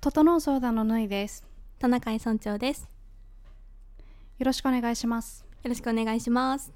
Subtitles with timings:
[0.00, 1.44] 整う相談のぬいです。
[1.78, 2.88] トナカイ村長です。
[4.38, 5.44] よろしくお願いします。
[5.62, 6.72] よろしくお願いします。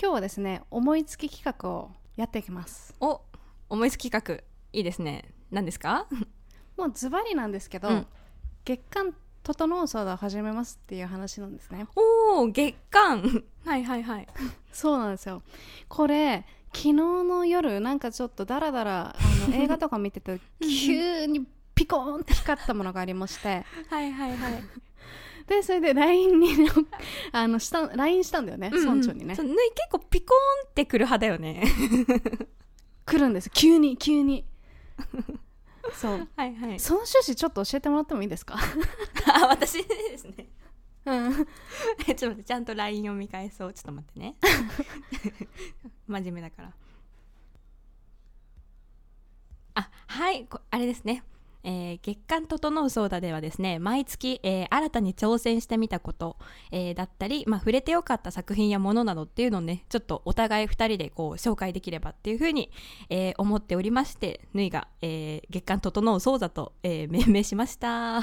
[0.00, 2.94] 今日はですね思いつき企画をやっていきます。
[3.00, 3.20] お
[3.68, 5.24] 思いつき企画いいですね。
[5.50, 6.06] 何ですか？
[6.76, 8.06] もうズバリなんですけど、うん。
[8.64, 11.86] 月間整う相談を始めますっていう話なんですね。
[11.96, 13.22] おお月間。
[13.64, 14.28] はいはいはい。
[14.72, 15.42] そうなんですよ。
[15.88, 23.64] これ昨日の夜なんかちょっとダラダラあの映画とか見てて急にピコーンって光ったものがありまして。
[23.90, 24.62] はいはいはい。
[25.46, 26.48] でそれで LINE に
[27.32, 29.34] あのした LINE したんだよね村長にね。
[29.34, 31.64] そうぬい結構ピコーンってくる派だよね。
[33.06, 33.50] 来るんです。
[33.50, 34.46] 急に急に。
[35.92, 36.28] そう。
[36.36, 36.80] はいはい。
[36.80, 38.56] その趣旨ちょっと教えてもらってもいいですか？
[39.26, 40.48] あ私ですね。
[41.04, 41.46] うん。
[42.08, 43.72] えちょっと待ってちゃんと LINE 読み返そう。
[43.74, 44.36] ちょっと待ってね。
[46.06, 46.72] 真面目だから。
[49.74, 51.22] あはいこあれですね
[51.64, 56.36] えー月間整うソーダではですね毎月、えー新たに挑戦してみたこと、
[56.70, 62.70] えーだったり、まあ、触れてよかった作品やものなどっていうのをねちょっとお互い2人でこう紹介できればっていうふうに、
[63.10, 68.18] えー思っておりましてぬいが、えー月間整うソーダと、えー命名しました。
[68.18, 68.22] っ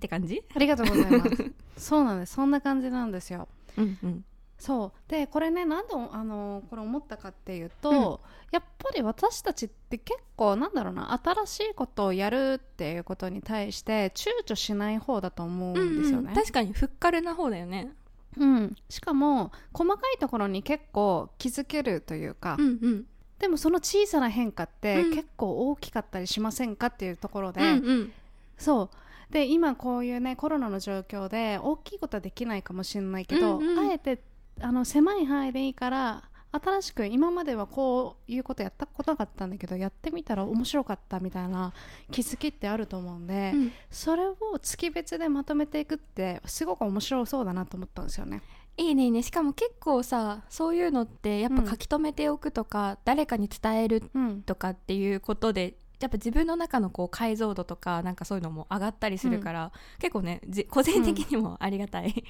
[0.00, 0.42] て感じ？
[0.54, 1.52] ありがとうございます。
[1.76, 2.34] そうなんです。
[2.34, 3.48] そんな感じなんですよ。
[3.78, 4.24] うんうん
[4.62, 5.10] そう。
[5.10, 8.20] でこれねなんであのこれ思ったかっていうと、
[8.52, 16.34] やっぱり私たちって結構なんだろうな新しいことをやるっていうことに対して躊躇しない方だと思うんですよね、うんうん。
[16.34, 17.92] 確かにふっかるな方だよね。
[18.38, 23.06] うん、しかも細かいところに結構気づけるというか、うんうん。
[23.40, 25.10] でもその小さな変化ってうん。
[25.10, 28.12] 結構大きかったりしませんかっていうところで、うんうん。
[28.56, 28.90] そう。
[29.32, 33.78] で今こういうねコロナの状況で大きいことはできないかもしれないけど、うんうん。
[33.90, 34.22] あえて
[34.62, 41.72] あの狭い範囲でいいから新しく今まではこういうことやったことなかったんだけどやってみたら面白かったみたいな
[42.10, 43.72] 気づきってあると思うんで、うん。
[43.90, 48.42] それを月別でまとめていくってすごく面白そうだなと思ったんですよね。
[48.76, 49.22] いいねいいね。
[49.22, 62.24] しかも結構さそういうのってやっぱうん書き留めておくとか、誰かに伝えるうん、とかっていうことでやっぱ自分の中のこう解像度とかなんかそういうのも上がったりするから、結構ねじ個人的にもありがたい、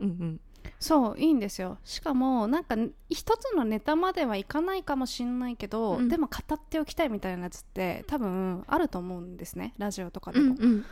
[0.00, 0.40] うん、うん
[0.78, 1.78] そういいんですよ。
[1.84, 2.76] しかもなんか
[3.08, 6.08] 一つのネタまではいかないかもしれないけど、うん。
[6.08, 9.74] でも語っておきたいみたいなやつって多分あると思うんですね。
[9.78, 10.84] ラジオとかでも、うんうん。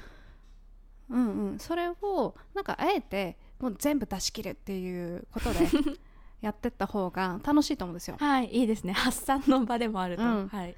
[1.08, 5.60] うんうん、それをなんかあえてもう全部出し切るっていうことで
[6.42, 8.16] やってった方が楽しいと思うんですよ。
[8.18, 8.92] はいいいですね。
[8.92, 10.48] 発散の場でもあると、うん。
[10.48, 10.76] はい。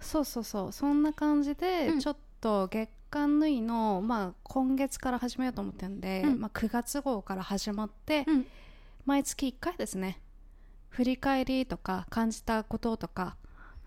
[0.00, 0.72] そうそうそう。
[0.72, 2.00] そんな感じでうん。
[2.00, 6.40] ちょっと月刊縫いの、まあ、今月から始めようと思ってるんで、うん。
[6.40, 8.46] まあ、9月号から始まって、うん。
[9.08, 10.20] 毎月1回ですね
[10.90, 13.36] 振り返りとか感じたこととか、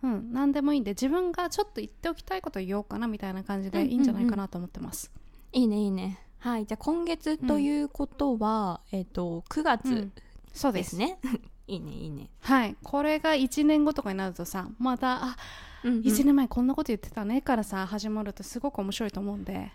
[0.02, 5.12] うん、何でもいいんで自分がちょっと言っておきたいことを言おうかなみたいな感じでいいんじゃないかなと思ってます。
[5.52, 6.20] いいねいいね。
[6.40, 10.12] はいじゃあ今月ということは、えっ、と9うん。
[10.12, 10.24] 月
[10.54, 10.96] そうです。
[10.96, 11.20] ね、
[11.68, 12.76] いいねいいね、はい。
[12.82, 15.38] これが1年後とかになるとさまたあ
[15.84, 16.02] うんうん。
[16.02, 19.72] 1年前こんなこと言ってたねからさ始まるとすごく面白いと思うんで。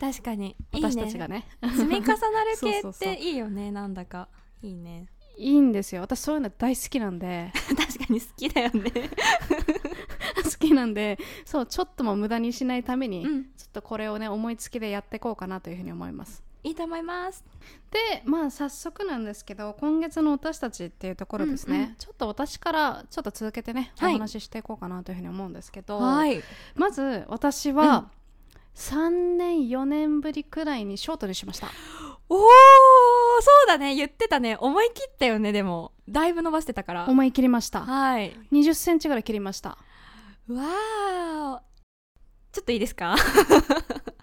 [0.00, 0.56] 確かに。
[0.72, 1.46] 私たちがね。
[1.76, 2.16] 積み重なる
[2.60, 4.28] 系って いいよねなんだか。
[4.62, 5.06] いいね。
[5.36, 6.02] いいんですよ。
[6.02, 7.52] 私そういうの大好きなんで。
[7.76, 8.90] 確かに好きだよね。
[10.44, 13.44] 好きなんでそうちょっとも無駄にしないために、うん。
[13.56, 17.44] ちょっとこれをね思いつきでやっていこうかなというふうに思いますいいと思います。
[17.90, 24.12] でまあ早速なんですけど今月の私たちっていうところですね、うんうんちょっと私からちょっと続けてねおはい。
[24.14, 26.42] 話ししていこうかなというふうに思うんですけど、はい。
[26.74, 28.10] まず私は、
[28.74, 31.68] 3年4年ぶりくらいにショートにしました。
[32.28, 32.46] おおそ
[33.64, 33.94] うだね。
[33.94, 34.56] 言ってたね。
[34.60, 35.52] 思い切ったよね。
[35.52, 37.06] でもだいぶ伸ばしてたから。
[37.08, 37.80] 思い切りました。
[37.80, 38.32] はい。
[38.52, 39.70] 2 0センチぐらい切りました。
[39.70, 41.60] わー
[42.52, 43.16] ちょっといいですか？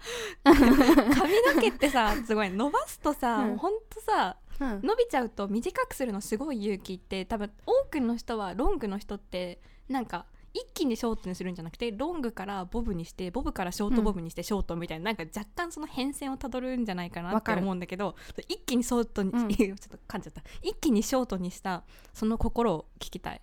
[0.43, 3.57] 髪の毛ってさ すごい伸ばすとさ、うん。
[3.57, 4.81] ほんとさうん。
[4.83, 18.15] 伸びちゃうと短くするのすごい勇気って多分多くの人はロングの人ってなんか一気にショートにするんじゃなくてロングからボブにしてボブからショートボブにしてショートみたいな,、なんか若干その変遷をたどるんじゃないかなって思うんだけど
[18.47, 19.49] 一気にショートに、うん。
[19.53, 20.41] ちょっと噛んじゃった。
[20.63, 21.83] 一気にショートにした
[22.13, 23.41] その心を聞きたい。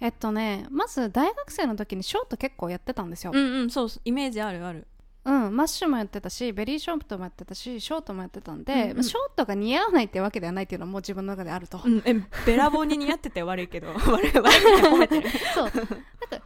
[0.00, 4.86] えっとねまず大学生の時にショート結構やってたんですよ、うんうんそうイメージあるある
[5.22, 8.96] うん、マッシュもやってたしベリーショートもやってたしショートもやってたんで、うんうん。
[8.96, 12.14] まあショートが似合わないってわけではないっていうのはもう自分の中であると、うん、え
[12.46, 14.40] べらぼうに似合ってて悪いけど悪い 悪いけ
[14.82, 15.28] ど褒めてる。
[15.54, 15.64] そう。
[15.64, 15.90] なんか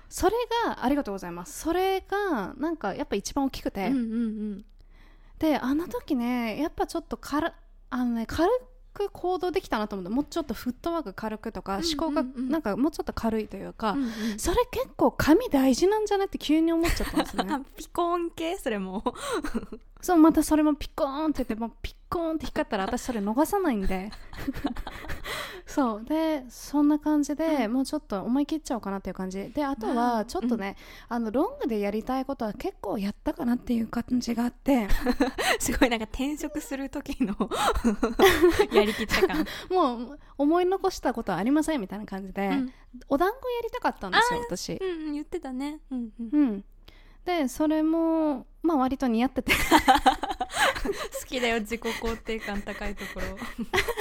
[0.09, 0.37] それ
[0.67, 1.61] がありがとうございます。
[1.61, 4.05] それがなんかやっぱ一番大きくて、うんうんう
[4.57, 4.65] ん。
[5.39, 7.55] であの時ねやっぱちょっとから
[7.91, 8.51] あのね軽
[8.95, 17.45] く行動できたなと思ってもうちょっとフットワーク軽くとか思考がなんかもうちょっと軽いというか、うんうんそれ結構髪大事なんじゃないって急に思っちゃったんですね。
[17.77, 18.57] ピコン系？
[18.57, 19.03] それも。
[20.01, 24.11] そうまたそれもピコーンって言ってもうピコーンって光ったら私それ逃さないんで。
[25.67, 26.05] そう。
[26.05, 29.51] でそんな感じで、もうちょっと思い切っちゃおうかなっていう感じ。
[29.51, 30.77] であとはちょっとね、
[31.09, 34.89] あのロングでやりたいことは結構やったかなっていう感じがあって。
[35.59, 37.35] すごいなんか転職する時の
[38.73, 42.73] やりきった感、もう思い残したことはありませんみたいな感じで、うん。
[43.09, 44.73] お団子やりたかったんですよ私。
[44.75, 46.31] うんうん、言ってたね、うんうん。
[46.33, 46.65] うん
[47.25, 49.53] でそれもまあ割と似合ってて。
[50.85, 53.27] 好きだよ自己肯定感高いところ。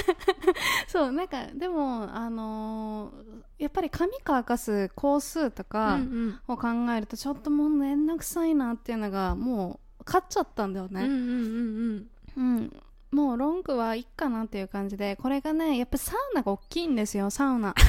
[0.87, 12.81] そうなんかでもあのーやっぱり髪乾かす工数とかうんを考えるとちょっともう面倒くさいなっていうのがもう勝っちゃったんだよね、うんうんうんうんうん。
[13.11, 17.75] もうロングはいいかなっていう感じでこれがねやっぱサウナが大きいんですよサウナ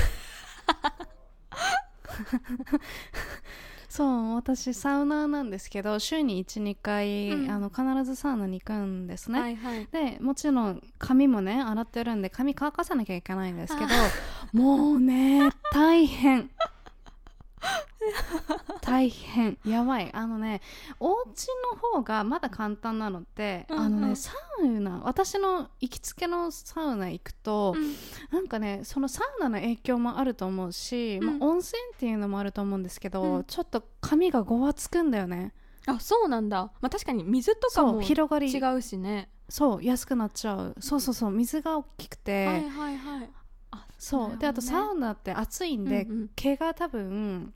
[3.95, 7.49] そう私サウナーなんですけど週に12回、うん。
[7.49, 9.87] あの必ずサウナに行くんですね、はいはい。
[9.93, 13.91] でもちろん髪もね洗ってるんで髪乾かさなきゃいけないんですけど
[14.53, 16.51] もうね大変
[18.81, 19.59] 大変。
[19.65, 20.11] やばい。
[20.13, 20.61] あのね
[21.01, 23.85] お家の方がまだ簡単なのって、うんうん。
[23.85, 24.33] あのねサ
[24.63, 27.75] ウナ私の行きつけのサウナ行くと、
[28.31, 31.41] なんかねそのサウナの影響もあると思うし、うん。
[31.41, 33.45] まあ、温泉っていうのもあると思うんですけど、うん。
[33.45, 35.53] ちょっと髪がごわつくんだよね。
[35.87, 38.51] あそうなんだ、まあ、確かに水とかも広がり。
[38.51, 39.29] 違うしね。
[39.49, 40.75] そう安くなっちゃう。
[40.81, 43.25] そうそうそう水が大きくて、はいはいはい。
[43.25, 43.44] あ
[43.99, 46.31] そう、であとサウナって暑いんで、うんうん。
[46.35, 47.53] 毛が多分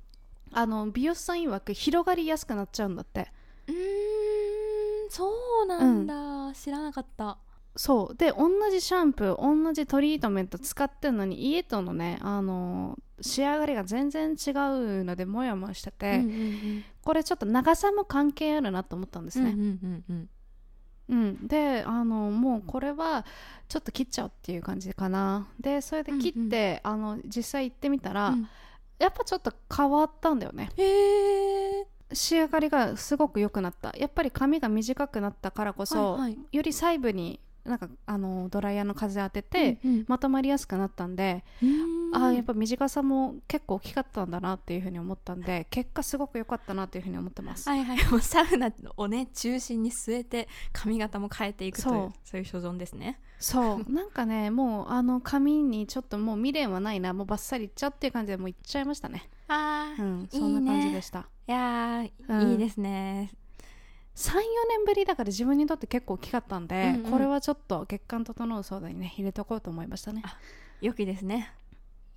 [0.53, 3.31] あの美容師さん曰く広がりやすくなっちゃうんだって。
[3.67, 5.31] うーんそ
[5.62, 7.38] うなんだ、知らなかった。
[7.76, 8.17] そう。
[8.17, 20.29] で同じシャンプー同じトリートメント使ってるのに家とのねあの仕上がりが全然違うのでモヤモヤしてて、うんうんこれちょっと長さも関係あるなと思ったんですうんうんうね、んうん
[21.08, 21.46] うん。
[21.46, 23.25] であのもうこれは
[23.69, 25.46] ちょっと切っちゃうっていう感じかな。
[25.60, 28.49] でそれで切って、あの実際行ってみたら、うん。
[28.99, 30.70] やっぱちょっと変わったんだよね。
[30.76, 33.94] へえ仕上がりがすごく良くなった。
[33.96, 36.38] やっぱり髪が短くなったからこそ、はいはい。
[36.52, 40.04] より細部になんかあのドライヤーの風当てて、うんうん。
[40.08, 41.44] まとまりやすくなったんで、
[42.12, 47.99] ああやっぱ短さも結構大きかったんだなっていうふうに思ったんで結果すごく良かったなっていうふうに思ってます、はいはい。
[48.10, 52.40] もうサウナをね中心に据えて髪型も変えていくというそう。
[52.40, 53.20] いう所存ですね。
[53.38, 53.87] そう。
[53.93, 57.12] なんかねもうあの髪にちょっともう未練はないな。
[57.12, 59.28] もうバッサリいっちゃうっていう感じでもういっちゃいましたね。
[59.49, 61.28] あーうんそんな感じでした。
[61.46, 62.52] いやー、うん。
[62.52, 63.32] いいですね。
[64.14, 64.34] 34
[64.69, 67.11] 年ぶりだから自分にとって結構大きかったんで、うんうん。
[67.12, 70.22] これはちょっと月間整う相談にね入れとこうと思いましたね。
[70.25, 70.37] あ
[70.81, 71.52] 良きですね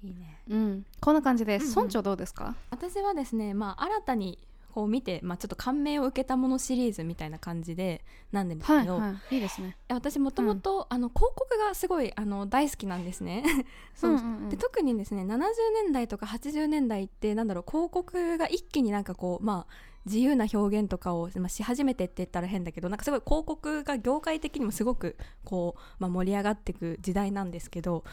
[0.04, 0.42] いいね。
[0.50, 0.86] うん。
[1.00, 1.76] こんな感じです、うんうん。
[1.76, 2.56] 村長どうですか？
[2.72, 4.40] 私はですねまあ新たに
[4.74, 9.36] こう見て、まあ、ちょっと感銘を受けたものシリーズみたいな感じでなんですけど、はいはい。
[9.36, 9.76] いいですね。
[9.90, 13.44] 私もともとあの広告がすごいあの大好きなんですね。
[13.94, 14.50] そう、んんん。
[14.50, 15.40] で特にですね70
[15.84, 19.74] 年代とか80年代ってなんだろう広告が一気になんかこうまあ
[20.06, 28.04] 自由な表現とかを、まあ、し始めてって言ったら変だけどなんかすごい広告が業界的にもすごくこう、まあ、盛り上がっていく時代なんですけど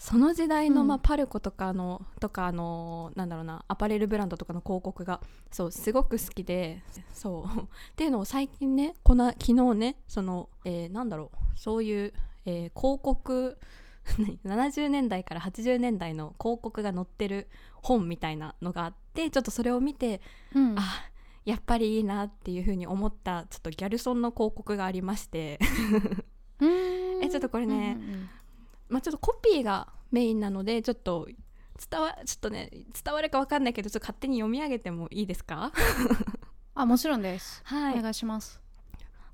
[0.00, 0.86] その時代の、うん。
[0.88, 5.20] まあ、パルコとかのとかあのなんだろうなアパレルブランドとかの広告が
[5.52, 6.82] そうすごく好きで
[7.12, 7.60] そう。
[7.60, 7.66] っ
[7.96, 12.14] ていうのを最近ねこの昨日ねその、えーなんだろうそういう、
[12.46, 13.58] えー広告
[14.18, 17.50] 何70年代から80年代の広告が載ってる
[17.82, 20.22] 本みたいなのがあってちょっとそれを見て
[20.54, 20.78] うん。
[20.78, 20.82] あ
[21.44, 25.58] やっぱりいいなっていう風に思ったちょっとギャルソンの広告がありまして。
[27.22, 28.30] えちょっとこれねうんうんうん
[28.90, 31.28] まあちょっとコピーがメインなのでちょっと
[31.90, 32.70] 伝わちょっとね
[33.02, 35.72] 伝わるかわかんないけどちょっと勝手に読み上げてもいいですか？
[36.74, 37.98] あもちろんです、はい。
[37.98, 38.60] お願いします。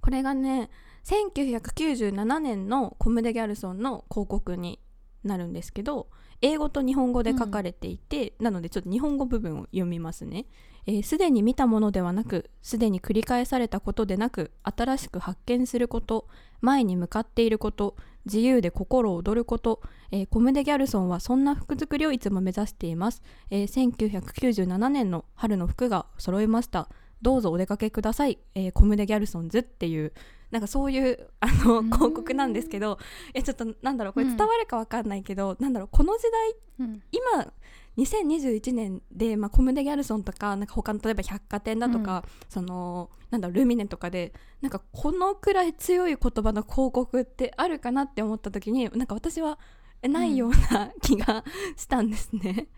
[0.00, 0.70] これがね
[1.04, 4.80] 1997年のコム・デ・ギャルソンの広告に
[5.24, 6.08] なるんですけど
[6.40, 10.46] 英語と日本語で書かれていて、なのでちょっと日本語部分を読みますね。
[10.86, 16.28] えーすで、に見たものではなくすでに繰り返されたことでなく新しく発見すること
[16.60, 19.80] 前に向かっていること自由で心躍ること、
[20.12, 26.88] えーコム・デ・ギャルソンはそんな服作りをいつも目指しています、えー1997年の春の服が揃いました。
[27.22, 30.12] どうぞお出かけください、えーコム・デ・ギャルソンズっていう
[30.50, 31.90] なんかそういうあのうん。
[31.90, 32.98] 広告なんですけど
[33.34, 34.36] えちょっとなんだろうこれうん。
[34.36, 37.02] 伝わるかわかんないけど、なんだろうこの時代うん。
[37.10, 37.52] 今
[37.96, 49.58] 2021年で、まあ、コムデ・ギャルソンとかなんか他の例えば百貨店だとか、そのなんだろうルミネとかでなんかこのくらい強い言葉の広告ってあるかなって思った時になんか私は
[50.02, 51.42] えないような気が
[51.76, 52.68] したんですね。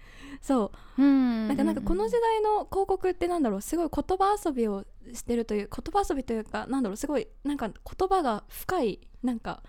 [0.40, 1.02] そう。
[1.02, 1.48] うん。
[1.48, 4.84] なんかなんかこの時代の広告ってなんだろうすごい言葉遊びを
[5.14, 9.62] してるという言葉遊びというかなんだろうすごいなんか言葉が深いなんか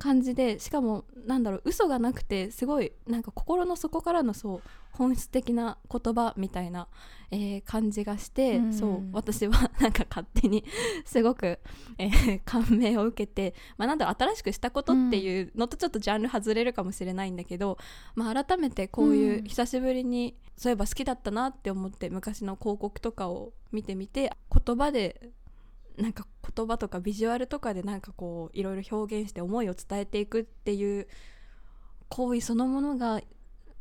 [0.00, 4.60] 感じでしかもなんだろう嘘がなくてすごいなんか心の底からのそう
[4.92, 6.88] 本質的な言葉みたいな、
[7.30, 8.72] えー感じがして、うん。
[8.72, 10.64] そう私は なんか勝手に
[11.04, 11.60] すごく、
[11.98, 17.78] えー感銘を受けて、まあ、なんだろう新しくしたことっていうのとちょっとジャンル外れるかもしれないんだけど、
[18.14, 19.44] まあ、改めてこういううん。
[19.44, 25.30] 久しぶりにそういえば好きだったなって思って昔の広告とかを見てみて言葉で
[25.96, 26.26] なんか
[26.60, 31.06] 言葉とかビジュアルとかでなんかこういろいろ表現して思いを伝えていくっていう
[32.08, 33.20] 行為そのものが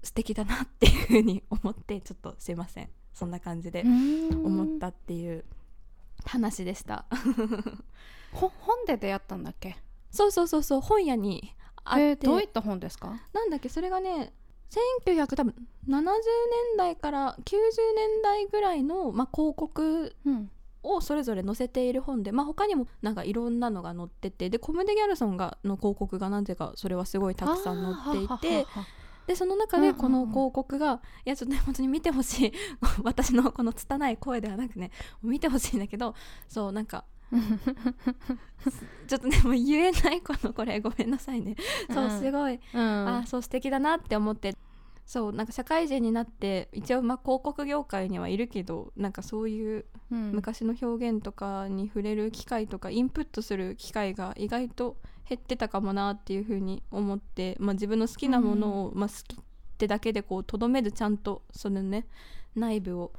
[0.04, 2.90] 素敵だなっていうふうに思ってちょっとすいません。
[3.14, 4.46] そんな感じでうん。
[4.46, 5.44] 思ったっていう
[6.26, 7.06] 話でした。
[8.32, 9.78] ほ本で出会ったんだっけ？
[10.12, 13.20] そうそうそうそう本屋にあって、えーどういった本ですか？
[13.34, 14.34] なんだっけそれがね
[15.06, 15.54] 1900多分
[15.88, 16.12] 70年
[16.78, 17.52] 代から90
[17.96, 20.52] 年代ぐらいの、まあ、広告うん
[20.96, 28.68] をそれぞれ載せている本で、まあ、他にもなんかいろんなのが載っててでコムデ・ギャルソンがの広告がなぜかそれはすごいたくさん載っていて
[29.28, 32.54] でその中でこの広告が、いやちょっとね本当に見てほしい
[33.04, 34.90] 私のこの拙い声ではなくね
[35.22, 36.16] 見てほしいんだけど
[36.48, 37.06] そうなんか
[39.08, 41.56] ちょっとねもう言えないこのこれごめんなさいね、
[41.94, 43.08] そうすごいうん。
[43.08, 44.56] あそう素敵だなって思って
[45.10, 54.98] そうなんか社会人になって一応まあ広告業界にはいるけどなんかそういううん昔の表現とかに触れる機会とかインプットする機会が意外と
[55.28, 59.44] 減ってたかもなっていうふうに思って、まあ、自分の好きなものを、まあ、好きっ
[59.80, 62.06] てだけでこうとどめずちゃんとそのね
[62.54, 63.12] 内部を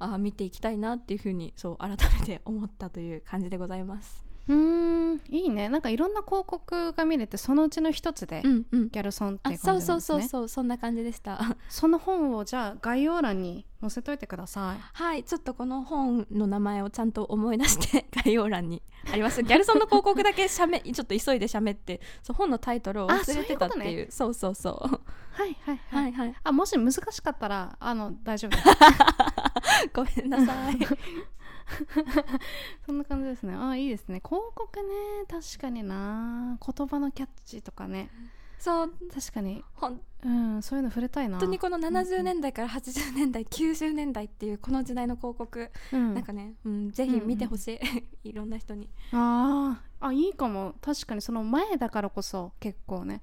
[0.00, 4.27] あ見ていきたいなっていうふうにそう改めて思ったという感じでございます。
[4.48, 5.20] うーん。
[5.28, 5.68] いいね。
[5.68, 8.88] なんかいろんな広告が見れてそのうちの一つでうんうん。
[8.88, 10.48] ギャルソンっていあうそうそうそう感じなんですねそう。
[10.48, 11.56] そんな感じでした。
[11.68, 14.80] その本をじゃあ概要欄に載せといてください。
[14.92, 19.42] はい、ちょっとこの本の名前をちゃんと思い出して 概要欄にあります。
[19.42, 25.00] ギャルソンの広告だけしゃべちょっと急いで喋って、そう本のタイトルを忘れてたっていう、そうそうそう。
[25.32, 26.34] はいはいはい、はいはい。
[26.42, 28.50] あもし難しかったらあの大丈夫。
[28.50, 30.78] で すごめんなさい。
[32.86, 33.54] そんな感じですね。
[33.54, 34.20] あいいですね。
[34.24, 34.84] 広告ね。
[35.28, 36.58] 確かにな。
[36.64, 38.10] 言葉のキャッチとかね。
[38.58, 38.92] そう。
[39.14, 39.64] 確かに。
[39.74, 41.38] 本うんそういうの触れたいな。
[41.38, 46.14] 当にこの70年代から80年代、90年代っていうこの時代の広告、うん。
[46.14, 47.78] なんかね、うん、ぜひ見てほし
[48.22, 48.90] い、 いろんな人に。
[49.12, 50.06] あー。
[50.06, 50.74] あいいかも。
[50.80, 53.20] 確かにその前だからこそ結構ね。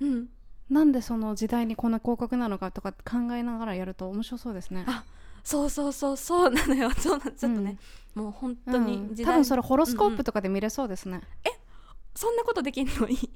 [0.00, 0.28] うん、
[0.68, 4.84] なんでその時代にこの広告なのかとか考えながらやると面白そうですね。
[4.88, 5.04] あ
[5.44, 6.90] そうそうそうそうなのよ。
[6.98, 7.78] そうなちょっとね、
[8.14, 9.16] もう本当にうん。
[9.16, 11.20] 多分それホロスコープとかで見れそうですね、
[12.14, 13.06] そんなことできんの？
[13.08, 13.30] いい。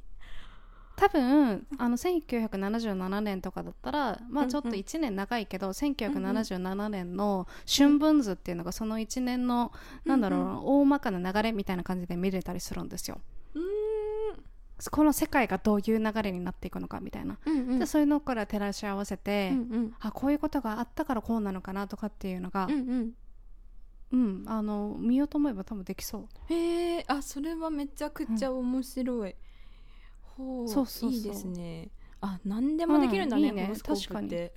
[0.97, 9.71] 多分あの1977年とかだったらまあちょっとうんうん1年長いけど、1977年の春分図っていうのがその1年の、
[10.05, 13.21] なんだろうな大まかな流れみたいな感じで見れたりするんですよ。
[13.55, 13.65] うーん
[14.91, 17.79] この世界がどういう流れになっていくのかみたいな、うんうん。
[17.79, 19.95] でそういうのから照らし合わせて、うんうん。
[20.01, 23.13] あこういうことがあったからこうなのかなとかっていうのがう、んうん。
[24.11, 26.29] うんあの見ようと思えば多分できそう。
[26.53, 29.35] へえあそれはめちゃくちゃ面白い、
[30.37, 31.11] ほうそうそうそう。
[31.11, 31.91] いいですね。
[32.21, 33.63] あ何でもできるんだね,、うんいいね。
[33.65, 34.53] ホロスコープって。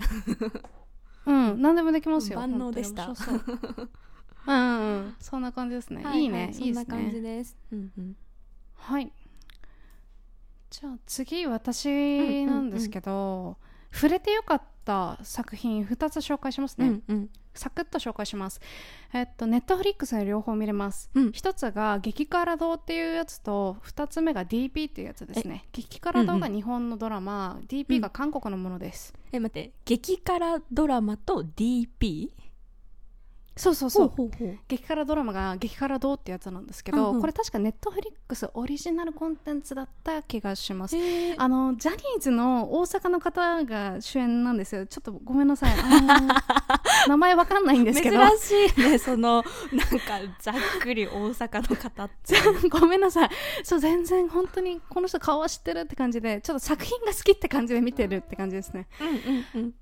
[1.25, 2.39] うん何でもできますよ。
[2.39, 3.13] 万能でした。
[3.15, 3.43] そう
[4.47, 4.53] う。
[4.53, 6.51] んそんな感じですね、い、いね。
[6.53, 7.57] そいいですんな感じねです。
[7.71, 8.15] うんうん。
[8.75, 9.11] はい
[10.71, 13.57] じゃあ次私なんですけど、
[13.91, 17.29] 触れてよかった作品2つ紹介しますね、うんうん。
[17.53, 18.61] サクッと紹介します。
[19.13, 21.09] えっとネットフリックスで両方見れます。
[21.13, 21.31] うん。
[21.33, 25.65] 一つが激辛堂っていうやつと二つ目が DP っていうやつですね。
[25.73, 29.73] 激辛堂が日本のドラマ、DP が韓国のものです、え待って。
[29.83, 32.31] 激辛ドラマと DP
[33.61, 34.11] そうそうそう。
[34.67, 37.21] 激辛ドラマが激辛堂ってやつなんですけど、うんうん。
[37.21, 40.97] これ確かネットフリックスオリジナルコンテンツだった気がします。
[41.37, 44.87] あのジャニーズの大阪の方が主演なんですよ。
[44.87, 45.75] ちょっとごめんなさい。
[47.07, 48.17] 名前わかんないんですけど。
[48.17, 48.97] 珍しいね。
[48.99, 52.35] そのなんかざっくり大阪の方って
[52.67, 53.29] ごめんなさい。
[53.61, 58.87] そう全然本当にこの人顔は知ってるって感じでちょっと作品が好きって感じで見てるって感じですね。
[58.99, 59.73] うんうんうん。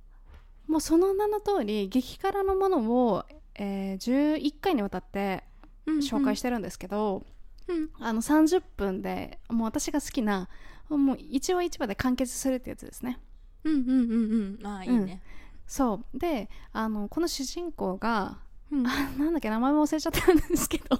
[0.67, 3.25] もうその名の通り激辛のものを、
[3.59, 5.43] えー11回にわたって
[5.85, 7.23] 紹介してるんですけど、
[7.67, 7.89] うん。
[7.99, 10.49] あの30分でもう私が好きな
[10.89, 13.19] もう一話一話で完結するってやつですね。
[13.63, 14.67] うんうんうんうん。
[14.67, 15.21] あーいいね、
[15.67, 16.17] そう。
[16.17, 18.39] であのこの主人公が
[18.71, 18.87] うん。
[18.87, 20.99] あなんだっけ名前も忘れちゃったんですけど。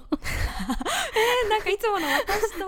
[1.46, 2.66] えなんかいつもの私と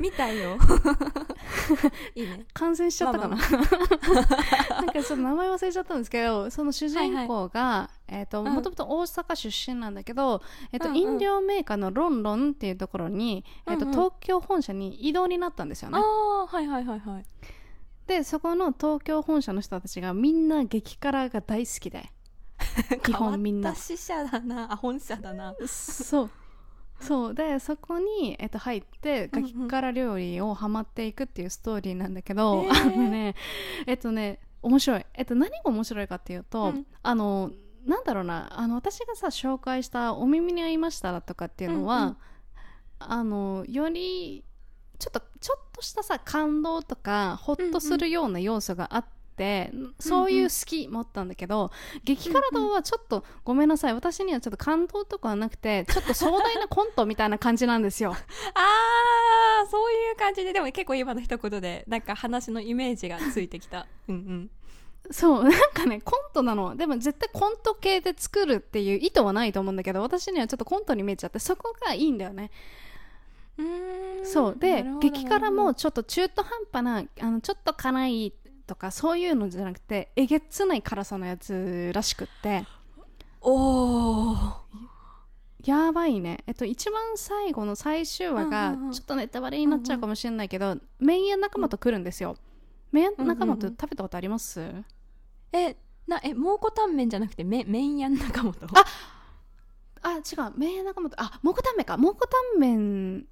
[0.00, 0.56] みたいよ。
[2.14, 2.46] いいね。
[2.52, 3.42] 感染しちゃったかな、ま
[4.82, 8.52] なんかその名前忘れちゃったんですけどその主人公が、えっ、とうん。
[8.52, 11.00] もともと大阪出身なんだけど、えっとうんうん。
[11.00, 13.92] 飲料メーカーのロンロンっていうところに、えっとうんうん。
[13.92, 15.98] 東京本社に異動になったんですよあね。
[15.98, 17.26] あはいはいはいはい。
[18.06, 22.10] でそこの東京本社の人たちがみんな激辛が大好きで
[23.04, 23.70] 基本みんな。
[23.70, 25.54] 変わった支社だなあ本社だな。
[25.66, 26.30] そう。
[27.00, 27.34] そう。
[27.34, 33.34] でそこに、えっと、入ってうんうん激辛料理をハマっていくっていうストーリーなんだけど、へー あのね
[33.86, 36.86] えっとね面白い、えっと、何が面白いかっていうと、うん。
[37.02, 37.50] あの
[37.86, 42.16] なんだろうなあの私がさ紹介した「お耳に合いましたら」とかっていうのは、うんうん。
[43.00, 44.44] あのより
[44.98, 49.04] ちょっとちょっとしたさ感動とかほっとするような要素があっ
[49.38, 51.70] て、そういう好き持ったんだけど、
[52.04, 53.94] 激辛堂はちょっと、ごめんなさい。
[53.94, 58.10] 私にはちょっと感動とかはなくてちょっと壮大なコントみたいな感じなんですよ。
[58.54, 60.52] あーそういう感じで。
[60.52, 63.86] でも結構今の一言でなんか話のイメージがついてきた。
[64.08, 64.50] うんうん。
[65.10, 66.76] そうなんかねコントなの。
[66.76, 72.50] でも絶対コント系で作るっていう意図はないと思うんだけど私にはちょっとコントに見えちゃってそこがいいんだよね。
[73.56, 74.26] うーん。
[74.26, 74.56] そう。
[74.58, 78.34] で激辛もちょっと中途半端なあのちょっと辛い
[78.68, 82.64] とかそういうのじゃなくてえげつない辛さのやつらしくって。
[83.40, 84.52] おー。
[85.64, 86.44] やばいね。
[86.46, 92.36] えっと一番最後の最終話がちょっとネタバレになっちゃうかもしれないけど、メイン仲間と来るんですよ、
[92.92, 94.62] メイン仲間と食べたことあります、
[95.52, 98.84] えなえ蒙古タンメンじゃなくてめ麺屋中本あ
[100.02, 100.52] あ違う。
[100.56, 101.96] メイン仲間とあ蒙古タンメンか。
[101.96, 103.26] 蒙古タンメン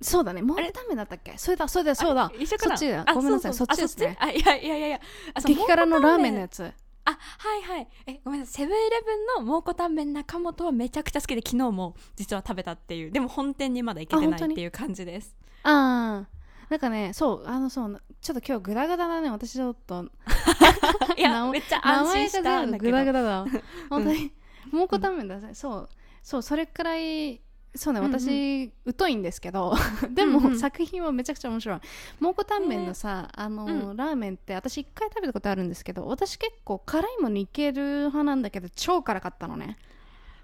[0.00, 0.42] そうだね。
[0.42, 1.36] 蒙古タンメンだったっけ？
[1.38, 2.24] それだそれだそうだ。
[2.26, 2.76] あ一緒かな？
[2.76, 4.16] そっちだあごめんなさいそっちですね。
[4.20, 5.00] あいやいやいやいや。
[5.44, 6.72] 激辛のラーメンの蒙やつ。
[7.08, 7.16] あは
[7.58, 7.88] いはい。
[8.06, 8.54] えごめんなさい。
[8.54, 13.10] セブンイレブンの蒙古タンメン中本はめちゃくちゃ好きで昨日も実は食べたっていう。
[13.10, 15.34] でも本店にまだ行けてないっていう感じです。
[15.62, 16.36] ああ
[16.68, 19.30] なんかねそうあのそうちょっと今日グダグダだね。
[19.30, 20.04] 私ちょっと。
[21.16, 22.96] いや名前めっちゃ名安心前がしたんだけど。
[22.96, 23.46] 全部グダグダだ
[23.88, 24.32] 本当に。
[24.72, 25.88] 蒙古タンメンだねそう。
[26.22, 27.40] そうそれくらい
[27.76, 28.12] そうねうんうん。
[28.12, 29.74] 私、疎いんですけど
[30.10, 30.58] でも、うんうん。
[30.58, 31.80] 作品はめちゃくちゃ面白い。
[32.20, 33.96] 蒙古タンメンのさ、あの、うん。
[33.96, 39.76] ラーメンって私一回食べたことあるんですけど私結構辛いものいける派なんだけど超辛かったのね。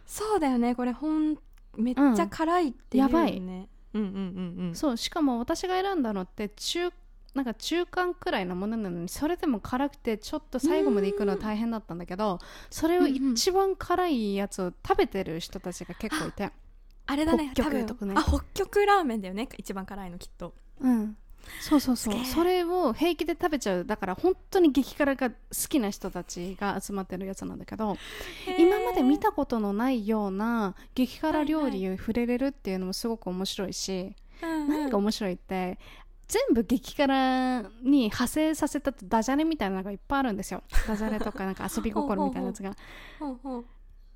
[0.06, 0.74] そうだよね。
[0.74, 1.36] これほん
[1.76, 3.38] めっちゃ辛いっていうよね、やばい。
[3.94, 4.06] うんうん
[4.58, 6.90] うんうんそうしかも私が選んだのって中
[7.34, 12.38] なんか中間くらいのものなのにそれでも辛くてちょっと最後まで行くのは大変だったんだけど
[12.70, 16.52] それを一番辛いやつを食べてる人たちが結構いて
[17.06, 18.14] あれだね北極とかね。
[18.16, 20.54] あ北極ラーメンだよね一番辛いのきっと。
[20.80, 21.16] うん。
[21.60, 22.24] そうそうそう。
[22.24, 23.84] それを平気で食べちゃう。
[23.84, 25.36] だから本当に激辛が好
[25.68, 27.96] きな人たちが集まってるやつなんだけど
[28.58, 35.80] 今まで見たことのないような激辛料理に触れれるっていうのもすごく面白いし、何が面白いって
[36.28, 40.62] 全部激辛に派生させたダジャレみたいなのがいっぱいあるんですよ。
[40.86, 42.76] ダジャレとかなんか遊び心みたいなやつが。
[43.18, 43.64] ほうほう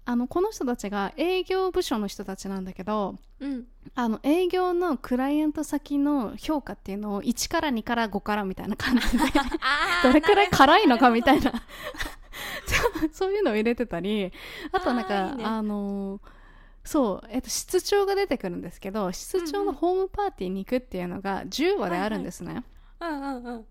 [0.08, 3.64] あのこの人たちが営業部署の人たちなんだけどうん。
[3.94, 9.24] あの営業のクライアント先の評価っていうのを1から2から5からみたいな感じで
[10.02, 11.52] どれくらい辛いのかみたいな。
[11.52, 11.62] な
[13.12, 14.32] そういうのを入れてたり
[14.72, 15.68] あとはなんかあね。
[15.68, 16.20] の
[16.84, 22.62] そう、えっと、室長が出てくるんですけど室長のホームパーティーに行くっていうのが10話であるんですね、
[23.00, 23.66] うんうんうん。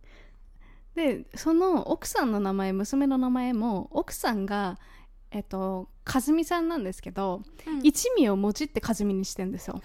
[0.96, 4.78] でその奥さんの名前娘の名前も奥さんが
[5.36, 7.82] えっと和美さんなんですけど、うん。
[7.84, 9.82] 一味をもじって和美にしてんですよ。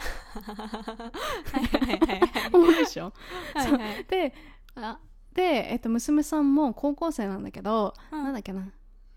[2.53, 3.13] 思うでしょ？
[3.55, 4.05] はいはい。
[4.05, 4.33] で
[4.77, 5.01] あ
[5.35, 8.23] で、えっと、娘さんも高校生なんだけど、うん。
[8.23, 8.69] なんだっけな？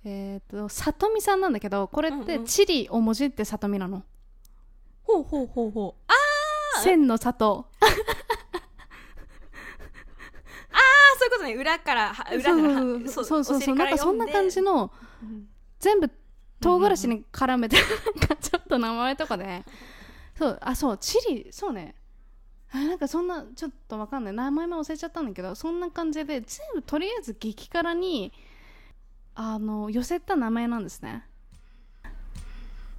[0.05, 2.45] えっと里美さんなんだけどこれってうんうん。
[2.47, 4.03] チリをもじって里美なの、
[5.03, 6.01] ほうほうほうほう。
[6.07, 7.67] あ千の里。
[10.71, 10.75] あ
[11.19, 11.53] そういうことね。
[11.53, 13.61] 裏からは裏からはそうそうそう。
[13.61, 14.91] そうなんかそんな感じの
[15.21, 15.47] うん。
[15.79, 16.09] 全部
[16.63, 19.63] 唐辛子に絡めてなんかちょっと名前とかで
[20.37, 21.95] そうあそうチリそうね。
[22.71, 24.33] あなんかそんなちょっとわかんない。
[24.33, 28.33] 名前も忘れちゃったんだけどそんな感じで全部とりあえず激辛に
[29.35, 31.23] あの寄せた名前なんですね。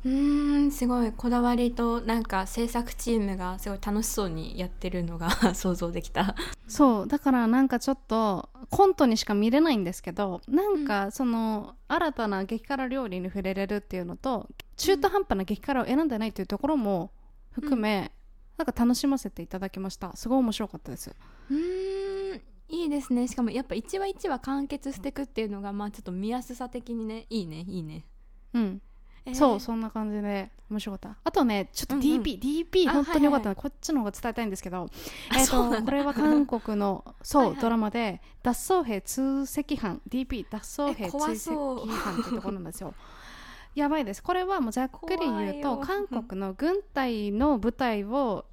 [0.04, 6.34] うーんすごいこだわりとなんか制作チームがすごい楽しそうにやってるのが 想像できた。
[6.68, 17.10] そうだからなんかちょっとコントにしか見れないんですけどなんかその新たな激辛料理に触れれるっていうのと中途半端な激辛を選んでないっていうところも
[17.52, 18.10] 含め、
[18.56, 20.14] なんか楽しませていただきました。
[20.16, 21.14] すごい面白かったです。
[21.50, 23.28] うーんいいですね。
[23.28, 28.04] しかもやっぱ1話1話完結していくっていうのがまあちょっと見やすさ的にねいいねいいね、
[28.52, 28.82] うん
[29.26, 29.34] えー。
[29.34, 31.16] そうそんな感じで面白かった。
[31.24, 32.22] あとねちょっとうん DP、うん。
[32.24, 34.88] DP あ本当によかったの、はいこっちの方が伝えたいんですけど
[35.30, 35.78] あえっそうなんだ。
[35.80, 37.60] とこれは韓国のそうはいはい。
[37.60, 42.94] ドラマで脱走兵通赤班 DP 脱走兵追跡班っていうところなんですよ。
[43.74, 44.22] やばいです。
[44.22, 48.44] これはもうざっくり言うと韓国の軍隊の部隊を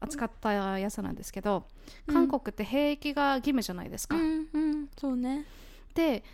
[0.00, 1.64] 扱ったやつなんですけど、
[2.06, 2.14] うん。
[2.14, 4.88] 韓国って兵役が義務じゃないですか、うんうん。
[4.98, 5.44] そうね。
[5.94, 6.24] で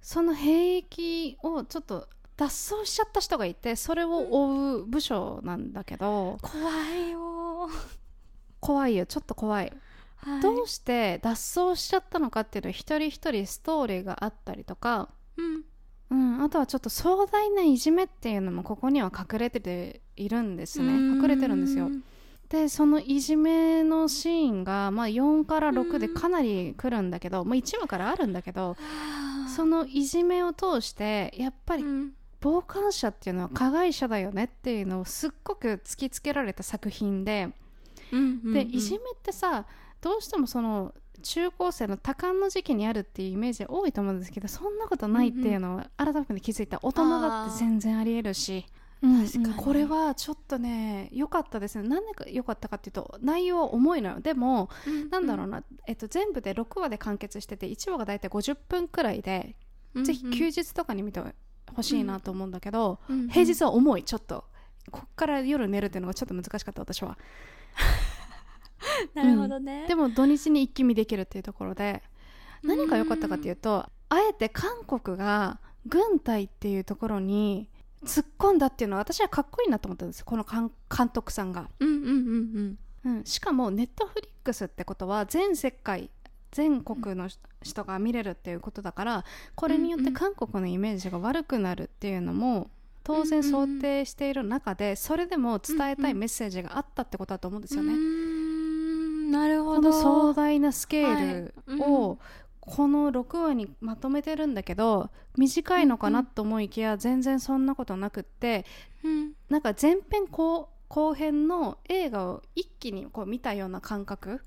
[0.00, 2.08] その兵役をちょっと
[2.38, 7.68] 脱走しちゃった人がいてそれを追う部署なんだけど、怖いよ。
[8.60, 9.06] 怖いよ。
[9.06, 9.72] ちょっと怖い、
[10.16, 10.40] はい。
[10.40, 15.64] どうして脱走しちゃったのかっていうのは一人一人ストーリーがあったりとか、うん。
[16.10, 20.92] うん、あとはちょっと壮大ないじめっていうのもここには隠れてているんですね。
[20.92, 21.86] 隠れてるんですよ。
[21.86, 22.04] うん
[22.48, 28.74] でそのいじめのシーンが、まあ、4から6でかなり来るんだけど、まあ、1話からあるんだけど
[29.54, 37.48] そのいじめを通してやっぱりうん傍観者っていうのは加害者だよねっていうのをすっごく突きつけられた作品で、
[38.12, 39.66] うんうんでいじめってさ
[40.00, 48.66] どうしてもその中高生の多感の時期にあるっていうイメージ多いと思うんですけどそんなことないっていうのを改めて気づいた大人だって全然ありえるし。
[48.70, 51.88] うんこれはちょっとね良かったですね。
[51.88, 54.20] なんでか良かったかっていうと内容は重いのよ。
[54.20, 59.54] でもうんなんだろうな、えっと、全部で6話で完結してて1話が大体50分くらいで、
[59.94, 60.04] うん。
[60.04, 61.22] ぜひ休日とかに見て
[61.74, 64.44] ほしいなと思うんだけど、うんうん平日は重いちょっと。
[64.90, 67.18] こっから夜寝るっていうのがちょっと難しかった私は。
[69.14, 69.86] なるほどね。
[69.86, 72.02] でも土日に一気見できるっていうところで
[72.62, 77.68] 何が良かったかっていうとあえて韓国が軍隊っていうところに
[78.04, 82.00] 突っ込んだっていうのは私はかっこいいなと思ったんですよこの監監督さんが、うんうんう
[82.60, 82.78] ん。
[83.04, 86.10] うん、しかもネットフリックスってことは全世界
[86.50, 87.28] 全国の
[87.62, 92.70] 人が見れるっていうことだからこれによって韓国のイメージが悪くなるっていうのも
[93.04, 97.94] 当然想定している中でそれでも伝えたいメッセージがあったってことだと思うんですよね。
[99.30, 101.80] なるほこどの壮大なスケールはい。
[101.80, 102.18] を
[102.60, 108.66] この6話にまとめてるんだけど短いのかなと思いきや全然そんなことなくって
[109.02, 109.32] うん。
[109.48, 114.42] なんか前編後後編の映画を一気にこう見たような感覚。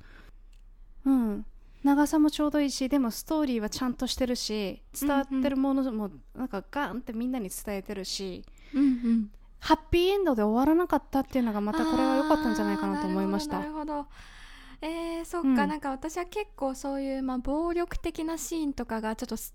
[1.05, 1.45] うん
[1.83, 9.31] 長さもちょうどいいしでもストーリーはちゃんとしてるし伝わってるものもなんかガンってみんなに伝えてるしうんうん。
[9.59, 13.59] ハッピーエンドで終わらなかったっていうのがまたこれは良かったんじゃないかなと思いました。
[13.59, 14.07] なるほど
[14.81, 15.55] えー、そっか、うん。
[15.55, 19.53] なんか私は結構そういう、まあ、暴力的なシーンとかがちょっとす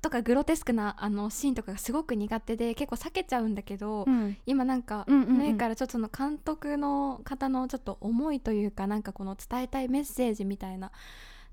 [0.00, 4.36] とかグロテスクなあのシーンとかがすごく苦手で結構避けちゃうんだけど、うん。
[4.46, 5.38] 今なんか、うんうんうん。
[5.40, 10.90] ねからちょっとその監督の方のちょっと思いというかなんかこの伝えたいメッセージみたいな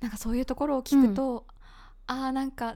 [0.02, 1.46] なんかそういうところを聞くと、
[2.08, 2.76] あーなんか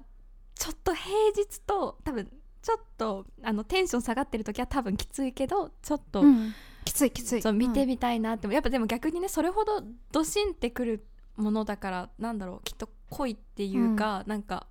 [0.56, 6.54] ちょっと平日と多分ちょっとあのテンション下がってる時は多分きついけどちょっと、うん。
[6.86, 7.42] きついきつい。
[7.42, 14.68] そう見てみみたいなって、やっぱでも逆にねそれほどドシンってくるものだからなんだろうきっと濃いっていうか、なんか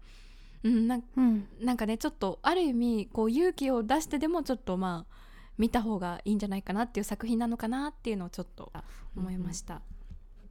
[0.62, 1.48] うんなんうん。
[1.60, 5.14] なんかねちょっとある意味こう勇気を出してでもちょっとまあ
[5.58, 8.72] 見た方がいいんじゃないかなっていう作品なのかなっていうのをちょっと
[9.16, 9.82] 思いました。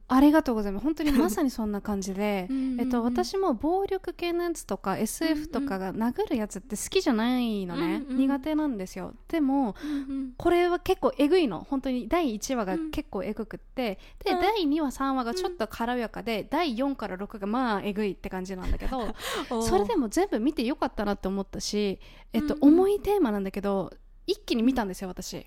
[0.06, 0.84] ありがとうございます。
[0.84, 9.14] 本当に まさにそんな感じでうんうんうんえっと、私も暴力系のやつとか SF とかが殴るやつって好きじゃないのね、うんうん苦手なんですよ。
[9.28, 10.34] でもうんうん。
[10.36, 11.66] これは結構えぐいの。
[11.68, 12.90] 本当に第1話がうん。
[12.90, 14.40] 結構えぐくって、で、うん。
[14.40, 19.14] 第2話3話がちょっと軽やかで、第4から6がまあえぐいって感じなんだけど
[19.62, 21.98] それでも全部見てよかったなって思ったし、
[22.32, 23.20] えっとうんうん重いテー。
[23.20, 23.90] マなんだけど
[24.26, 25.46] 一気に見たんですよ私。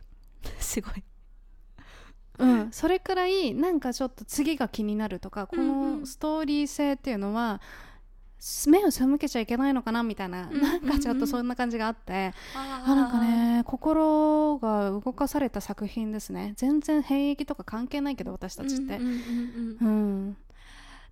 [0.59, 1.03] すごい。
[2.37, 7.61] うん、それくらいなんかちょっと次が気になるとかこのストーリー性っていうのは
[8.67, 16.53] 目を背けちゃいけないのかなみたいな、なんかちょっとそんな感じがあって、ああなんかね心が動かされた作品ですね。
[16.55, 18.99] 全然兵役とか関係ないけど私たちって。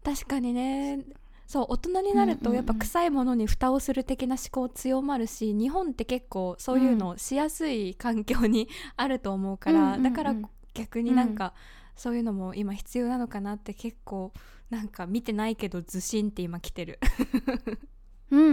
[0.04, 1.04] 確かにね。
[1.48, 10.36] そう大人になるとやっぱ臭いものに蓋をする的な思考強まるし日本って結構そういうのしやすい環境にあると思うから、だから
[10.76, 11.54] 逆になんか
[11.96, 14.32] そういうのも今必要なのかなって結構
[14.70, 17.00] なんか見てないけどずしんって今来てる。
[18.32, 18.44] うんう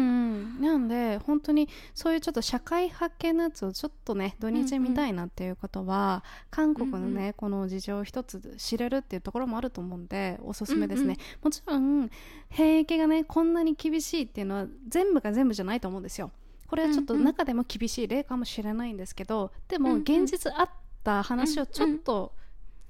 [0.58, 0.60] ん。
[0.60, 7.32] なんで本当にそういうちょっと社会派系のやつをちょっとね土日見たいなっていうことは、韓国のね、うん。
[7.32, 11.18] この事情を一つ知れるっていうところもあると思うんでおすすめですね、うんうん。
[11.44, 12.10] もちろん
[12.50, 16.30] 兵役がねこんなに厳しいっていうのは全部が全部じゃないと思うんですよ。
[16.68, 17.24] これはちょっとうんうん。
[17.24, 20.02] 中でも厳しい例かもしれないんですけどでもうんうん。
[20.02, 20.70] 現実あっ
[21.02, 22.32] た話をちょっと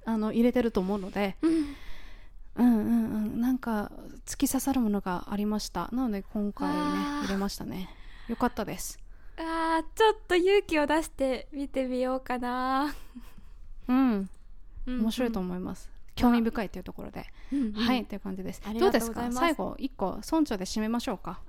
[0.05, 1.77] あの入れてると思うので、うん。
[2.55, 3.91] うんうんうん、なんか
[4.27, 5.89] 突き刺さるものがありました。
[5.91, 6.75] なので今回ね
[7.23, 7.89] 入れましたね。
[8.29, 8.99] よかったです。
[9.39, 12.95] あーちょっと勇気を出して見てみようかな。
[13.89, 14.29] うん。
[14.87, 17.73] 面面白いと思います、興味深いというところで、うんうん。
[17.73, 18.61] はいという感じです。
[18.79, 19.33] どうですか？
[19.33, 21.41] 最後一個村長で締めましょうか？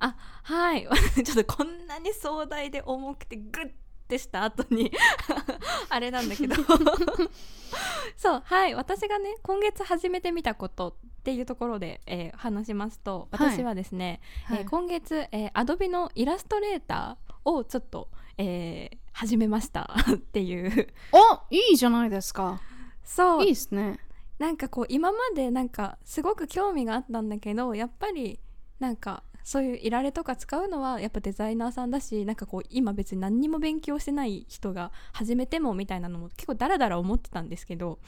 [0.00, 0.86] あはい。
[1.24, 3.70] ちょっとこんなに壮大で重くてグッ
[4.04, 4.92] てした後に。
[5.88, 6.54] あれなんだけど。
[8.16, 8.74] そうはい。
[8.74, 13.50] 私がね今月始めてみたことっていうところで、えー話しますとはい。
[13.56, 14.58] 私はですね、はい。
[14.60, 20.92] えー今月、えー、Adobe のイラストレーターをちょっと、えー始めました っていう。
[21.12, 22.60] おいいじゃないですか。
[23.04, 23.42] そう。
[23.42, 24.00] いいですね。
[24.38, 28.40] なんかこう今までなんかすごく興味があったんだけどやっぱり
[28.80, 37.98] なんかそういういられとか使うのはやっぱデザイナーさんだしなんかこう今別に何にも勉強してない人が始めてもみたいなのも結構ダラダラ思ってたんですけど。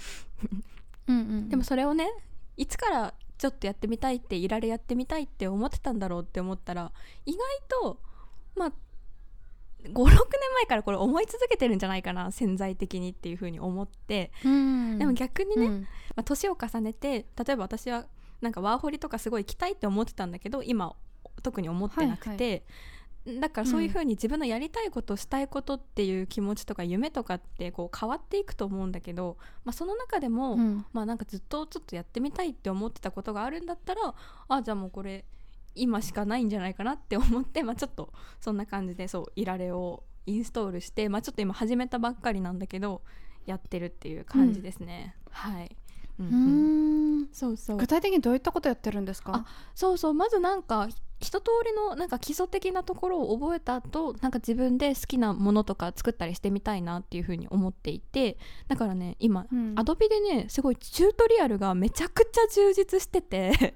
[1.08, 2.10] うんうんでもそれをね
[2.56, 6.90] いつからちょっとやってみたいっていられやってみたいって思ってたんだろうって思ったら
[7.26, 8.00] 意外と
[8.56, 8.72] まあ
[9.84, 10.16] 56年
[10.54, 14.32] 前からこれ思い続けてるんじゃないかな潜在的にっていう風に思って。
[14.44, 14.98] うん。
[14.98, 15.80] でも逆にね、うん。
[16.16, 18.06] まあ、年を重ねて例えば私は
[18.40, 20.96] なんかワーホリとかすごい行きたいって思ってたんだけど今
[21.42, 22.64] 特に思ってなくて、
[23.40, 30.86] だからそういうふうに自分のやりたいこと、したいことっていう気持ちとか夢とかってこう変わっていくと思うんだけど、まあ、その中でも、うん。
[30.92, 34.14] まあなんかずっとちょっとやってみたいって思ってたことがあるんだったら
[34.48, 35.24] あじゃあもうこれ
[35.74, 43.02] 今しかないんじゃないかなって思って、 まあ、ちょっとそんな感じでそういられをインストールして、まあ、ちょっと今始めたばっかりなんだけど
[43.44, 45.76] やってるっていう感じですね、はい、
[46.20, 46.26] うん。
[46.26, 47.22] ううん。
[47.22, 47.76] んそうそう。
[47.76, 49.44] 具体的にどういったことやってるんですか？
[49.74, 50.14] そうそう。
[50.14, 58.36] まずなんか一通りのなんか基礎的なところを覚えた後なんか自分で好きなものとか作ったりしてみたいなっていうふうに思っていて
[58.68, 59.72] だからね今、うん。
[59.76, 63.74] アドビでねすごいチュートリアルがめちゃくちゃ充実してて。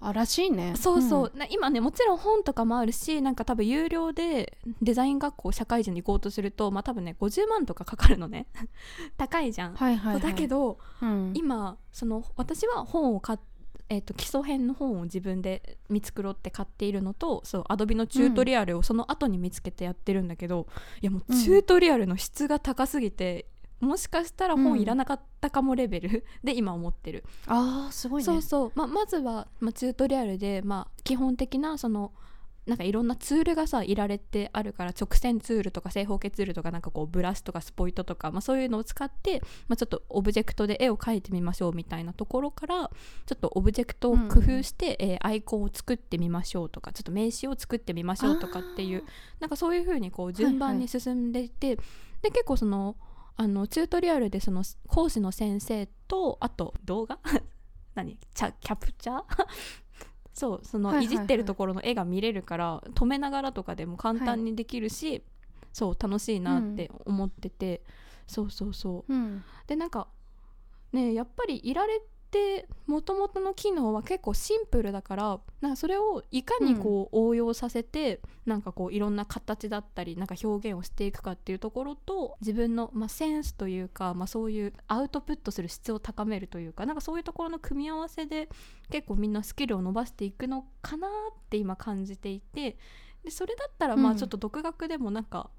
[0.00, 0.74] あらしいね。
[0.76, 8.46] そうそう、な今ねもちろん本とかもあるしなんか多分有料でデザイン学校社会人に行こうとするとまあ多分ね50万とかかかるのね。
[9.18, 11.32] 高いじゃん、はいはい、はい、だけどうん。
[11.34, 13.38] 今その私は本を買っ
[13.90, 20.66] えー、と基礎編の本を自分で見繕って買っているのとそうアドビのチュートリアルをその後に見つけてやってるんだけど、
[21.00, 23.46] いやもうチュートリアルの質が高すぎて、
[23.80, 28.24] もしかしたら本いらなかったかもレベル で今思ってる、あーすごいね。
[28.24, 32.12] そうそう、ままずは、まチュートリアルで、ま基本的なその
[32.68, 42.90] なんかいろんなツールがさイラレってあるから直線ツールとか正方形ツールとかなんかこうブラシとかスポイトとか、まあ、そういうのを使って、まあ、ちょっとオブジェクトで絵を描いてみましょうみたいなところから
[43.26, 49.04] ちょっとオブジェクトを工夫して、えーアイコンを作ってみましょうとかちょっと名刺を作ってみましょうとかっていう
[49.40, 51.76] なんかそういう風にこう順番に進んでいて、
[52.22, 52.96] で結構その
[53.36, 57.18] あのチュートリアルでその講師の先生とあと動画？
[57.94, 58.18] 何？
[58.34, 59.46] キャプチャー？
[60.38, 61.14] そうそのはいはいはい。
[61.14, 65.22] いじってるところの絵が見れるから、止めながらとかでも簡単にできるし、
[65.72, 67.82] そう楽しいなって思ってて、
[68.28, 69.12] そうそうそう。
[69.12, 69.42] うん。
[69.66, 70.06] でなんか
[70.92, 88.48] ねやっぱりいられってもともとの機能は結構シンプルだからなんかそれをいかにこう応用させて、なんかこういろんな形だったりなんか表現をしていくかっていうところと自分の、まあ、センスというか、まあ、そういうアウトプットする質を高めるというかなんかそういうところの組み合わせで
[88.90, 91.10] 結構みんなスキルを伸ばしていくのかなっ
[91.50, 92.76] て今感じていて
[93.24, 94.16] でそれだったらまうん。
[94.16, 95.50] あちょっと独学でもなんか、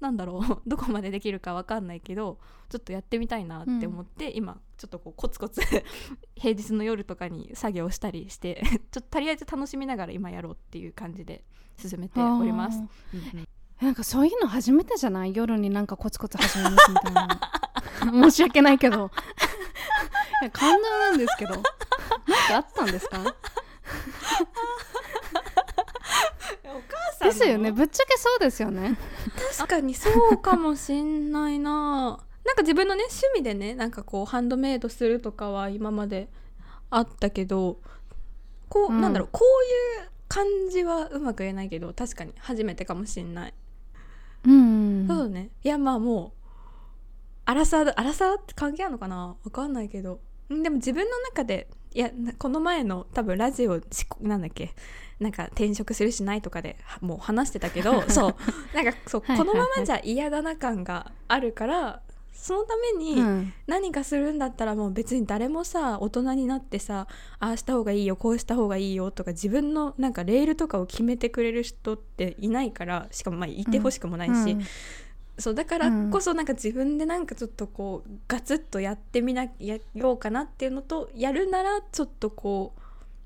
[0.00, 2.38] なんだろう どこまでできるかわかんないけど
[2.70, 5.60] ちょっとやってみたいなって思って、今ちょっとこうコツコツ
[6.36, 11.44] 平日の夜とかに作業したりして ちょっととりあえず楽しみながら今やろうっていう感じで
[11.76, 12.82] 進めております。
[13.80, 17.40] なんかそういうの初めてじゃない夜になんかコツコツ始めますみたいな。
[18.28, 19.10] 申し訳ないけど。
[20.42, 21.54] いや感動なんですけど。
[21.54, 21.70] なんか
[22.56, 23.18] あったんですか？
[23.20, 23.34] お母
[27.18, 27.72] さんですよね。
[27.72, 28.96] ぶっちゃけそうですよね
[29.56, 32.20] 確かにそうかもしんないな。
[32.44, 36.28] なんか自分のね趣味でねなんかこうハンドメイドするとかは今まで
[36.90, 37.80] あったけど
[38.68, 39.00] こう、うん。
[39.00, 39.40] なんだろうこ
[39.98, 43.54] ういう感じはうまく言えないけど確かに初めてかもしんない、
[44.46, 45.06] うん。
[45.08, 45.50] そうね。
[45.62, 46.40] いやまあもう
[47.44, 49.36] アラサーだアラサーって関係あるのかな？
[49.42, 50.20] わかんないけど。
[50.52, 54.74] んでも自分の中でいやなこの前の多分ラジオしなんだっけ？
[55.18, 58.34] なんか転職するしないとかではもう話してたけど そう。
[58.74, 59.54] なんかそう、はいはいはい。
[59.54, 62.00] このままじゃ嫌だな感があるから
[62.32, 63.52] そのためにうん。
[63.66, 67.06] 何かするんだったらもう別に誰もさ大人になってさ
[67.38, 74.62] ああした方がいいよこうした方がいいよとか自分のなんかレールとかを決めてくれる人っていないからしかもまあいてほしくもないし、うん
[75.40, 82.80] そうだからこそなんか自分でなんかちょっとこうガツッとやってみなやろうかなっていうのとやるならちょっとこう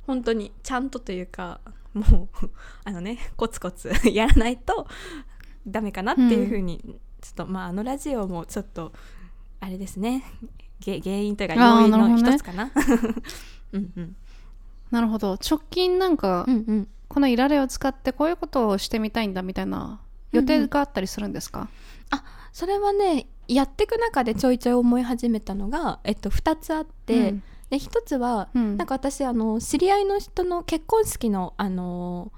[0.06, 1.60] 本当にちゃんとというか
[1.92, 2.50] もう
[2.84, 4.86] あのねコツコツ やらないと
[5.66, 8.92] ダメかなっていうふうに、ちょっとまああのラジオもちょっと
[9.60, 10.22] あれですね。
[10.80, 12.70] げ原因というか要因の一つかな。
[13.72, 14.16] うんうん。
[14.90, 15.32] なるほど。
[15.32, 16.88] 直近なんか、うんうん。
[17.08, 20.00] このいられを使ってこういうことをしてみたいんだみたいな
[20.32, 21.68] 予定があったりするんですか、
[22.52, 27.42] それはねやっていく中でちょいちょい思い始めたのが、えっと、2つあって、うん。
[27.70, 28.76] で1つはうん。
[28.76, 32.32] なんか私あの知り合いの人の結婚式のあの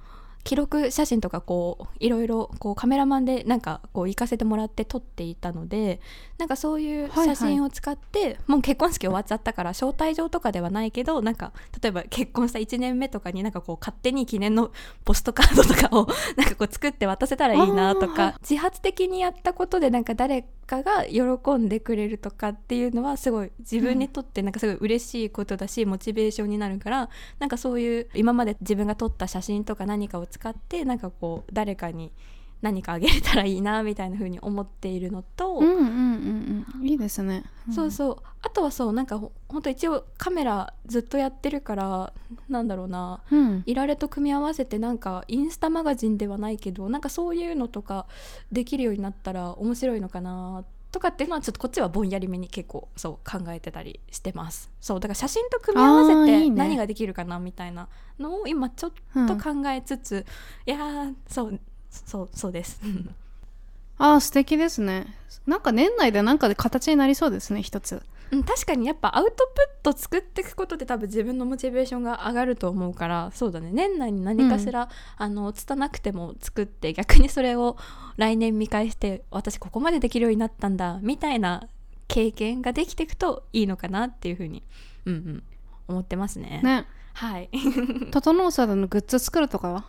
[0.47, 5.99] 記録写真とかこういろいろこうカメラマンでなんかこう行かせてもらって撮っていたので
[6.37, 14.71] なんかそういう写真を使って、もう結婚式終わっちゃったから招待状とかではないけどなんか例えば結婚した1年目とかになんかこう勝手に記念の
[15.03, 16.07] ポストカードとかを
[16.37, 21.21] なんかこう作って渡せたらいいなとか自発的にやったことでなんか誰かが喜
[21.55, 32.11] んでくれるとかっていうのはすごい自分にとってなんかすごい嬉しいことだし、モチベーションになるからなんかそういう今まで自分が撮った写真とか何かを使ってなんかこう誰かに
[32.61, 36.87] 何かあげれたらいいなみたいな風に思っているのと、うんうんうんうん。
[36.87, 37.73] いいですね、ん。
[37.73, 38.17] そうそう。
[38.41, 42.13] あとはそうなんかほほんと一応カメラずっとやってるから
[42.49, 43.21] なんだろうな。
[43.31, 43.63] うん。
[43.65, 48.07] いられと組み合わせてなんかインスタマガジンではないけどなんかそういうのとか
[48.51, 54.71] できるようになったら面白いのかなとかっていうのはちょっとこっちはぼんやりめに結構そう考えてたりしてます。
[54.79, 57.89] そうだから写真と組み合わせて何ができるかなみたいな
[58.19, 59.27] のを今ちょっうん。
[59.27, 60.25] と考えつつ、
[60.65, 61.59] いやーそう
[62.05, 62.79] そうそうです。
[63.99, 65.07] ああ素敵ですね。
[65.47, 68.03] なんか年内でなんかで形になりそうですね一つ。
[68.31, 73.69] うん確かにやっぱアウトプット作っていくことで多分自分のモチベーションが上がると思うからそうだね。
[73.71, 77.77] 年内に何かしら、あの拙くても作って逆にそれを
[78.17, 81.67] 来年見返して私ここまでできるようになったんだみたいな
[82.07, 84.63] 経験ができていくといいのかなっていうふうに、
[85.05, 85.43] うんうん、
[85.87, 86.61] 思ってますね。
[86.63, 86.85] ね。
[87.13, 87.49] はい。
[88.11, 89.77] 整うサダのグッズ作るとかは？
[89.79, 89.83] あ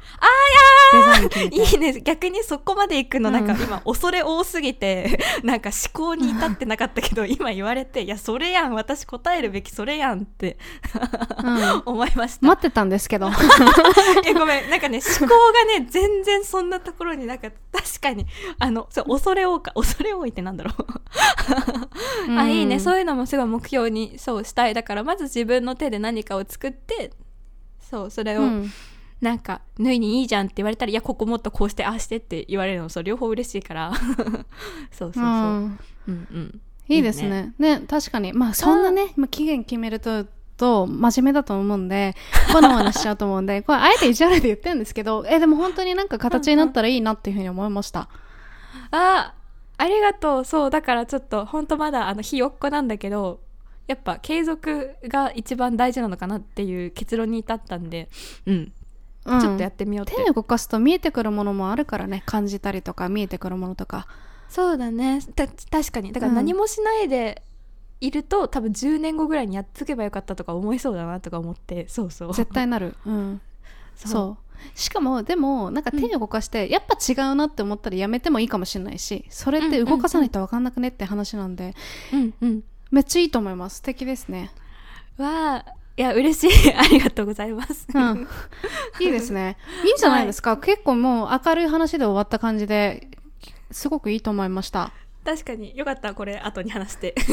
[0.93, 3.61] デザイン決めていいね逆にそこまで行くのなんかうん。
[3.61, 10.59] 今恐れ多すぎて なんか思考に至ってなかったけど 今言われていやそれやん私答えるべきそれやんって
[11.43, 11.83] うん。
[11.87, 12.47] 思いました。
[12.47, 13.31] 待ってたんですけど。
[14.25, 18.27] えごめんなんかね思考がね全然そんなところになんか確かに
[18.59, 22.37] あのそう恐れ多か恐れ多いってなんだろう。
[22.39, 22.79] あいいね。
[22.81, 24.75] そうういうのもすごい目標にそうしたい。
[24.75, 27.13] だからまず自分の手で何かを作って
[27.81, 28.71] そうそれを、ん
[29.21, 33.93] なんか縫いにいいじゃんって言われたらいやここもっとこうしてああしてって言われるのそう両方嬉しいから。
[34.93, 35.79] そうそうそう、うん。
[36.09, 37.53] うんうん、いいですね。
[37.59, 37.81] ね。
[37.89, 38.33] 確かに。
[38.33, 40.27] まあそんなねまあ期限決めると
[40.59, 42.15] と真面目だと思うんで
[42.53, 48.09] バナバナしちゃうと思うんで これあえて意地悪で言ってるんですけどえでも本当になんか形になったらいいなっていうふうに思いました、
[48.91, 49.35] あ
[49.79, 50.45] ありがとう。
[50.45, 53.41] そうだからちょっとほんとまだあのひよっこなんだけど
[53.87, 58.09] やっぱ継続が一番大事なのかなっていう結論に至ったんで
[58.47, 58.73] うん、うん
[59.41, 60.17] ちょっとやってみようって。
[60.17, 62.23] 手を動かすと見えてくるものもあるからね。
[62.27, 64.07] 感じたりとか見えてくるものとか。
[64.49, 65.21] そうだね。
[65.35, 66.13] た確かに。
[66.13, 66.37] だからうん。
[66.37, 67.43] 何もしないで
[68.01, 71.87] いると、多分10年後ぐらいにやっつけばよかったとか思いそうだなとか思って。
[71.89, 72.35] そうそう。
[72.35, 72.97] 絶対なる。
[73.07, 73.41] うん。
[73.95, 74.49] そう。
[74.75, 81.75] しかもでもなんか手を動かして、やっぱ違うなって思ったらやめてもいいかもしれないしそれって動かさないと分かんなくねって話なんで、
[82.13, 82.65] うんうん。
[82.91, 83.77] めっちゃいいと思います。
[83.77, 84.51] 素敵ですね。
[85.17, 85.65] わあ
[85.99, 86.73] いや嬉しい。
[86.79, 88.29] ありがとうございます、うん、
[89.01, 89.57] いいですね。
[89.85, 93.09] いいんじゃないですか、結構もう明るい話で終わった感じで、
[93.73, 94.93] すごくいいと思いました。
[95.25, 95.77] 確かに。
[95.77, 97.17] よかったこれ後に話して。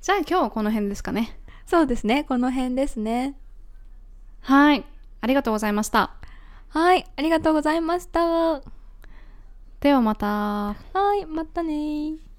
[0.00, 1.36] じゃあ今日はこの辺ですかね。
[1.66, 2.22] そうですね。
[2.22, 3.34] この辺ですね。
[4.40, 4.84] はい。
[5.20, 6.12] ありがとうございました。
[6.68, 7.04] はい。
[7.16, 8.24] ありがとうございました。
[8.24, 8.62] は
[9.80, 10.76] ではまた。
[11.20, 11.26] い。
[11.26, 12.33] またね